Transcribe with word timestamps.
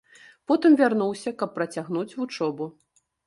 Потым 0.51 0.77
вярнуўся, 0.79 1.33
каб 1.43 1.53
працягнуць 1.59 2.17
вучобу. 2.21 2.71